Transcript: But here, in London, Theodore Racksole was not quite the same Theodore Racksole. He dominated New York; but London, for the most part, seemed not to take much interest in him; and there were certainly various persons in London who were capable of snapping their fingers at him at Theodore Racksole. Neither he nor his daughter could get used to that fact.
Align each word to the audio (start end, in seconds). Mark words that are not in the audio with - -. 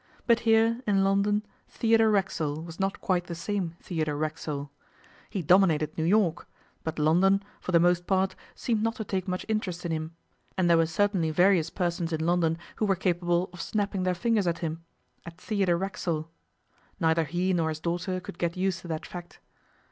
But 0.25 0.39
here, 0.49 0.81
in 0.87 1.03
London, 1.03 1.45
Theodore 1.69 2.09
Racksole 2.09 2.63
was 2.63 2.79
not 2.79 3.01
quite 3.01 3.25
the 3.25 3.35
same 3.35 3.75
Theodore 3.83 4.17
Racksole. 4.17 4.71
He 5.29 5.43
dominated 5.43 5.95
New 5.95 6.05
York; 6.05 6.47
but 6.83 6.97
London, 6.97 7.43
for 7.59 7.71
the 7.71 7.79
most 7.79 8.07
part, 8.07 8.35
seemed 8.55 8.81
not 8.81 8.95
to 8.95 9.03
take 9.03 9.27
much 9.27 9.45
interest 9.47 9.85
in 9.85 9.91
him; 9.91 10.15
and 10.57 10.67
there 10.67 10.77
were 10.77 10.87
certainly 10.87 11.29
various 11.29 11.69
persons 11.69 12.11
in 12.11 12.25
London 12.25 12.57
who 12.77 12.85
were 12.87 12.95
capable 12.95 13.51
of 13.53 13.61
snapping 13.61 14.01
their 14.01 14.15
fingers 14.15 14.47
at 14.47 14.57
him 14.57 14.83
at 15.23 15.37
Theodore 15.37 15.77
Racksole. 15.77 16.27
Neither 16.99 17.25
he 17.25 17.53
nor 17.53 17.69
his 17.69 17.79
daughter 17.79 18.19
could 18.19 18.39
get 18.39 18.57
used 18.57 18.79
to 18.81 18.87
that 18.87 19.05
fact. 19.05 19.39